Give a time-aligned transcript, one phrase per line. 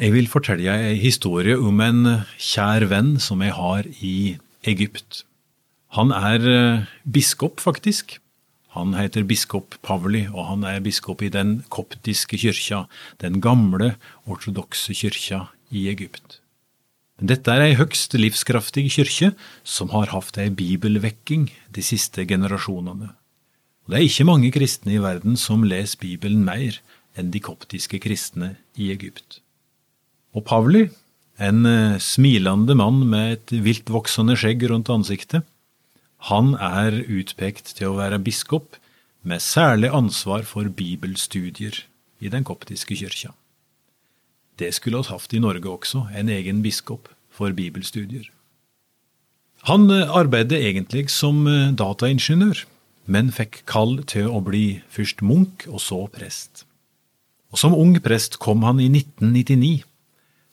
[0.00, 2.06] Jeg vil fortelle deg en historie om en
[2.40, 5.26] kjær venn som jeg har i Egypt.
[5.92, 8.14] Han er eh, biskop, faktisk.
[8.72, 12.86] Han heter biskop Pavli, og han er biskop i den koptiske kyrkja,
[13.20, 16.38] den gamle ortodokse kyrkja i Egypt.
[17.20, 19.34] Dette er ei høgst livskraftig kyrkje
[19.68, 23.12] som har hatt ei bibelvekking de siste generasjonene.
[23.84, 26.80] Og det er ikke mange kristne i verden som leser Bibelen mer
[27.20, 29.42] enn de koptiske kristne i Egypt.
[30.36, 30.86] Og Pavli,
[31.40, 35.46] en eh, smilende mann med et viltvoksende skjegg rundt ansiktet,
[36.28, 38.76] han er utpekt til å være biskop
[39.24, 41.82] med særlig ansvar for bibelstudier
[42.20, 43.32] i den koptiske kyrkja.
[44.60, 48.28] Det skulle oss hatt i Norge også, en egen biskop for bibelstudier.
[49.68, 52.66] Han eh, arbeidet egentlig som eh, dataingeniør,
[53.10, 56.66] men fikk kall til å bli først munk og så prest.
[57.50, 59.89] Og Som ung prest kom han i 1999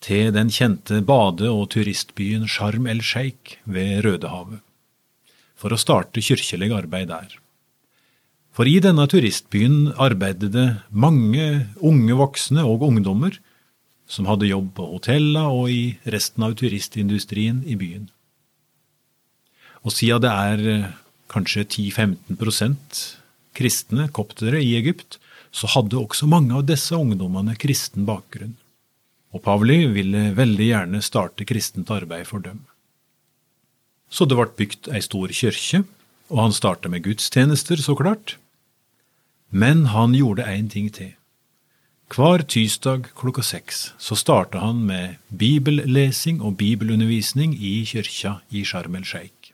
[0.00, 4.60] til den kjente bade- og turistbyen Sharm el Sheikh ved Rødehavet,
[5.54, 7.36] for å starte kirkelig arbeid der.
[8.50, 13.36] For i denne turistbyen arbeidet det mange unge voksne og ungdommer
[14.10, 18.08] som hadde jobb på hotellene og i resten av turistindustrien i byen.
[19.86, 20.88] Og siden det er eh,
[21.30, 23.04] kanskje 10-15%
[23.54, 25.20] kristne koptere i Egypt,
[25.52, 28.56] så hadde også mange av disse ungdommene kristen bakgrunn
[29.30, 32.64] og Pavli ville veldig gjerne starte kristent arbeid for dem.
[34.10, 35.84] Så det ble bygd ei stor kirke,
[36.30, 38.36] og han starta med gudstjenester, så klart.
[39.50, 41.14] Men han gjorde én ting til.
[42.10, 48.96] Hver tirsdag klokka seks så starta han med bibellesing og bibelundervisning i kyrkja i Sharm
[48.98, 49.52] el Sheikh.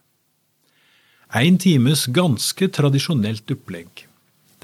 [1.37, 4.07] En times ganske tradisjonelt opplegg,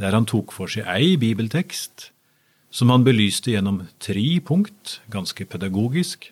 [0.00, 2.08] der han tok for seg ei bibeltekst,
[2.72, 6.30] som han belyste gjennom tre punkt, ganske pedagogisk,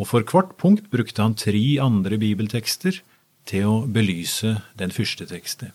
[0.00, 3.02] og for hvert punkt brukte han tre andre bibeltekster
[3.50, 5.74] til å belyse den første teksten.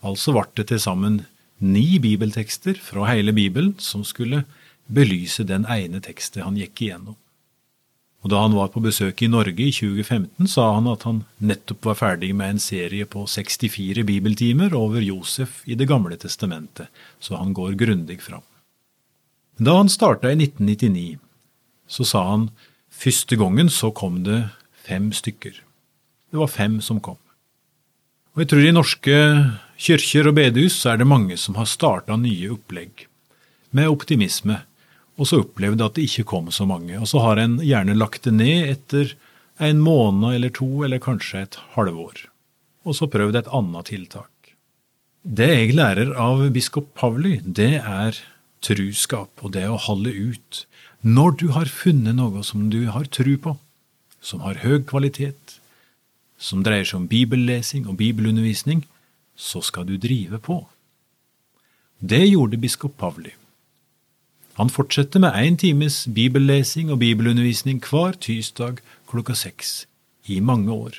[0.00, 1.24] Altså ble det til sammen
[1.58, 4.44] ni bibeltekster fra hele Bibelen som skulle
[4.86, 7.18] belyse den ene teksten han gikk igjennom.
[8.24, 11.86] Og Da han var på besøk i Norge i 2015, sa han at han nettopp
[11.86, 16.88] var ferdig med en serie på 64 bibeltimer over Josef i Det gamle testamentet,
[17.20, 18.42] så han går grundig fram.
[19.58, 21.18] Da han starta i 1999,
[21.86, 22.50] så sa han
[22.90, 25.62] første gangen så kom det fem stykker.
[26.30, 27.18] Det var fem som kom.
[28.34, 29.14] Og jeg tror i norske
[29.78, 33.06] kirker og bedehus er det mange som har starta nye opplegg,
[33.70, 34.62] med optimisme,
[35.18, 36.94] og så opplevde at det ikke kom så mange.
[37.00, 39.16] Og så har en gjerne lagt det ned etter
[39.58, 42.28] en måned eller to, eller kanskje et halvår.
[42.86, 44.30] Og så prøvd et annet tiltak.
[45.22, 48.20] Det jeg lærer av biskop Pavli, det er
[48.64, 50.62] truskap og det å holde ut.
[51.02, 53.56] Når du har funnet noe som du har tru på,
[54.22, 55.58] som har høy kvalitet,
[56.38, 58.84] som dreier seg om bibellesing og bibelundervisning,
[59.34, 60.62] så skal du drive på.
[61.98, 63.34] Det gjorde biskop Pavli.
[64.58, 69.86] Han fortsetter med én times bibellesing og bibelundervisning hver tirsdag klokka seks
[70.26, 70.96] i mange år.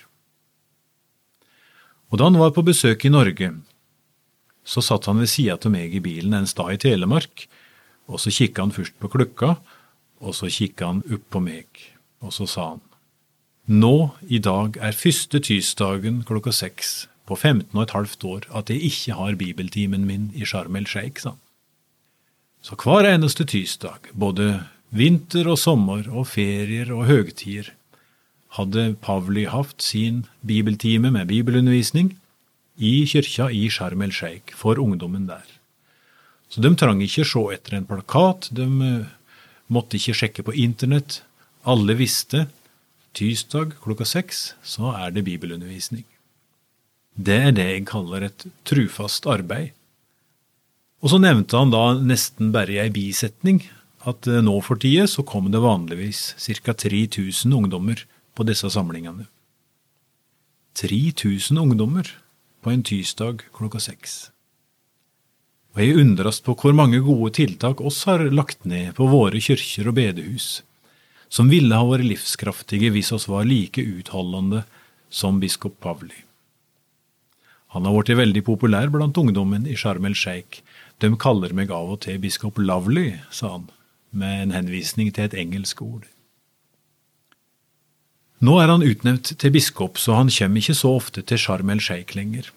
[2.09, 3.51] Og da han var på besøk i Norge,
[4.63, 7.49] så satt han ved sida av meg i bilen en stad i Telemark,
[8.07, 9.57] og så kikka han først på klokka,
[10.23, 11.67] og så kikka han opp på meg,
[12.23, 12.85] og så sa han,
[13.69, 18.71] Nå i dag er første tirsdagen klokka seks på 15 og et halvt år at
[18.71, 21.43] jeg ikke har bibeltimen min i Sharm el Sheikh, sa han.
[22.61, 27.71] Så hver eneste tirsdag, både vinter og sommer og ferier og høgtider,
[28.57, 32.15] hadde Pavli hatt sin bibeltime med bibelundervisning
[32.81, 35.45] i kyrkja i Sharm el Sheikh for ungdommen der.
[36.49, 39.09] Så de trang ikke se etter en plakat, de eh,
[39.69, 41.21] måtte ikke sjekke på internett.
[41.63, 42.47] Alle visste
[43.13, 46.07] tirsdag klokka seks så er det bibelundervisning.
[47.13, 49.75] Det er det jeg kaller et trufast arbeid
[50.99, 53.61] og så nevnte han da nesten bare i ei bisetning
[54.07, 56.73] at eh, nå for tida så kom det vanligvis ca.
[56.73, 58.03] 3000 ungdommer
[58.35, 59.27] på disse samlingene.
[60.79, 62.07] 3000 ungdommer
[62.63, 64.29] på en tirsdag klokka seks.
[65.75, 69.91] Og jeg undres på hvor mange gode tiltak oss har lagt ned på våre kyrkjer
[69.91, 70.47] og bedehus,
[71.29, 74.65] som ville ha vært livskraftige hvis oss var like utholdende
[75.13, 76.25] som biskop Pavli.
[77.75, 80.63] Han har blitt veldig populær blant ungdommen i Sharm el Sheikh,
[80.99, 83.67] de kaller meg av og til biskop Lovely, sa han,
[84.11, 86.07] med en henvisning til et engelsk ord.
[88.39, 91.81] Nå er han utnevnt til biskop, så han kommer ikke så ofte til Sharm el
[91.83, 92.47] Sheikh lenger.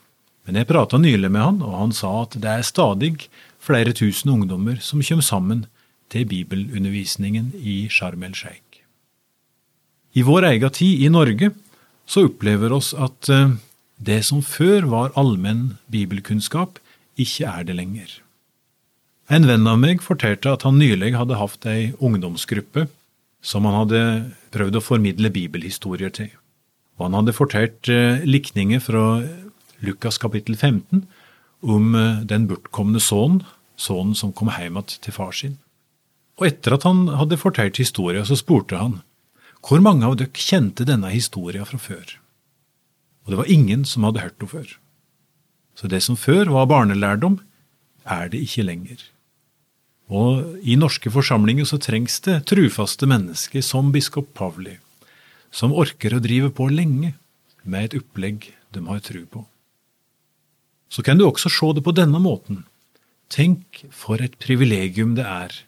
[0.46, 3.16] Men jeg prata nylig med han, og han sa at det er stadig
[3.62, 5.66] flere tusen ungdommer som kommer sammen
[6.10, 8.82] til bibelundervisningen i Sharm el Sheikh.
[10.14, 11.50] I vår egen tid i Norge
[12.06, 13.54] så opplever oss at eh,
[13.98, 16.78] det som før var allmenn bibelkunnskap,
[17.18, 18.21] ikke er det lenger.
[19.30, 22.88] En venn av meg fortalte at han nylig hadde hatt ei ungdomsgruppe
[23.42, 24.02] som han hadde
[24.54, 26.30] prøvd å formidle bibelhistorier til.
[26.98, 29.22] Og han hadde fortalt eh, likninger fra
[29.82, 31.04] Lukas kapittel 15
[31.62, 33.42] om eh, den bortkomne sønnen,
[33.78, 35.56] sønnen som kom hjem igjen til far sin.
[36.40, 39.00] Og etter at han hadde fortalt historien, så spurte han
[39.62, 42.16] hvor mange av dere kjente denne historien fra før?
[43.22, 44.72] Og det var ingen som hadde hørt henne før.
[45.78, 47.38] Så det som før var barnelærdom,
[48.04, 49.02] er det ikke lenger.
[50.12, 54.76] Og i norske forsamlinger så trengs det trufaste mennesker som biskop Pavli,
[55.50, 57.14] som orker å drive på lenge
[57.62, 59.46] med et opplegg de har tru på.
[60.92, 62.64] Så kan du også se det på denne måten.
[63.32, 65.62] Tenk for et privilegium det er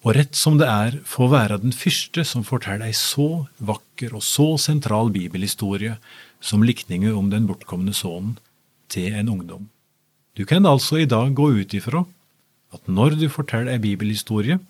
[0.00, 4.24] og rett som det er få være den første som forteller ei så vakker og
[4.24, 5.98] så sentral bibelhistorie
[6.40, 8.38] som likningen om den bortkomne sønnen
[8.88, 9.68] til en ungdom.
[10.36, 12.04] Du kan altså i dag gå ut ifra
[12.74, 14.60] at når du forteller ei bibelhistorie,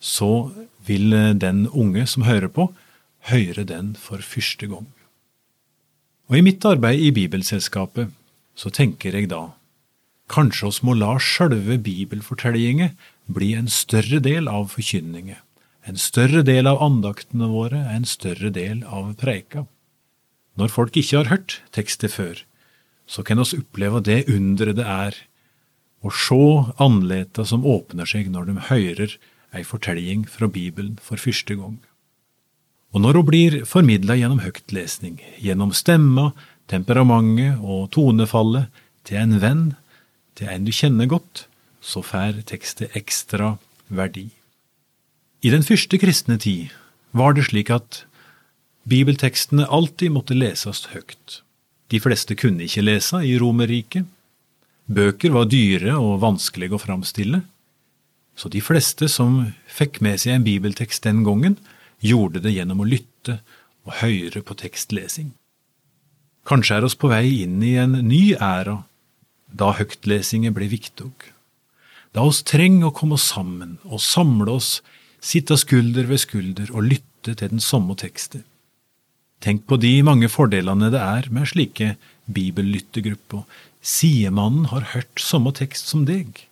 [0.00, 0.50] så
[0.86, 2.70] vil den unge som hører på,
[3.30, 4.88] høre den for første gang.
[6.28, 8.12] Og I mitt arbeid i Bibelselskapet
[8.56, 9.50] så tenker jeg da
[10.32, 12.94] kanskje oss må la sjølve bibelfortellingen
[13.26, 15.36] bli en større del av forkynningen,
[15.84, 19.66] en større del av andaktene våre, en større del av preika.
[20.56, 22.40] Når folk ikke har hørt tekstet før,
[23.06, 25.18] så kan oss oppleve det underet det er
[26.04, 26.44] å se
[26.82, 29.16] andleta som åpner seg når de hører
[29.54, 31.78] ei fortelling fra Bibelen for første gang.
[32.94, 36.32] Og når hun blir formidla gjennom høytlesning, gjennom stemma,
[36.70, 38.70] temperamentet og tonefallet
[39.04, 39.64] til en venn,
[40.38, 41.46] til en du kjenner godt,
[41.84, 43.56] så får tekstet ekstra
[43.88, 44.30] verdi.
[45.44, 46.72] I den første kristne tid
[47.12, 48.04] var det slik at
[48.88, 51.42] bibeltekstene alltid måtte leses høyt.
[51.92, 54.06] De fleste kunne ikke lese i Romerriket.
[54.84, 57.40] Bøker var dyre og vanskelige å framstille,
[58.36, 59.38] så de fleste som
[59.70, 61.56] fikk med seg en bibeltekst den gangen,
[62.04, 63.38] gjorde det gjennom å lytte
[63.86, 65.30] og høre på tekstlesing.
[66.44, 68.82] Kanskje er oss på vei inn i en ny æra,
[69.48, 71.12] da høgtlesingen ble viktig.
[72.14, 74.82] Da oss trenger å komme sammen og samle oss,
[75.24, 78.44] sitte skulder ved skulder og lytte til den samme tekstet.
[79.44, 81.94] Tenk på de mange fordelene det er med slike
[82.32, 83.44] bibellyttegrupper.
[83.84, 86.46] Sidemannen har hørt samme tekst som deg,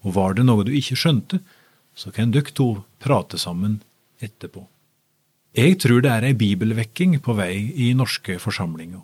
[0.00, 1.42] og var det noe du ikke skjønte,
[1.92, 2.70] så kan dere to
[3.04, 3.82] prate sammen
[4.24, 4.64] etterpå.
[5.52, 9.02] Jeg tror det er ei bibelvekking på vei i norske forsamlinger.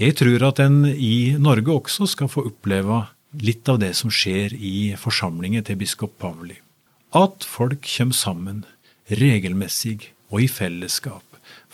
[0.00, 3.02] Jeg tror at en i Norge også skal få oppleve
[3.44, 6.56] litt av det som skjer i forsamlingen til biskop Pavli.
[7.12, 8.64] At folk kommer sammen,
[9.12, 11.25] regelmessig og i fellesskap,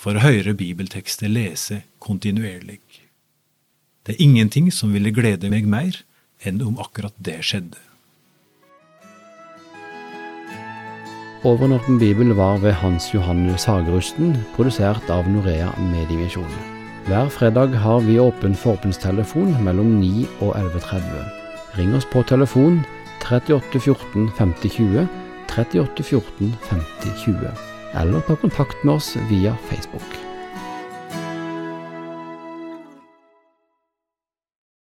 [0.03, 2.81] for å høre bibeltekster lese kontinuerlig.
[4.03, 6.01] Det er ingenting som ville glede meg mer
[6.43, 7.79] enn om akkurat det skjedde.
[11.47, 16.53] Over Bibel var ved Hans Johannes Hagerusten, produsert av Norea Medievisjon.
[17.07, 21.27] Hver fredag har vi åpen forbundstelefon mellom 9 og 11.30.
[21.79, 22.85] Ring oss på telefon
[23.27, 25.11] 38 14 50 20,
[25.51, 30.32] 38 14 50 20, eller ta kontakt med oss via Facebook.